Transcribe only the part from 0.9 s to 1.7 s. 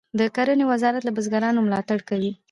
له بزګرانو